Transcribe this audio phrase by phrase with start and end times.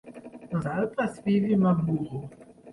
[0.51, 2.21] Nosaltres vivim a Muro.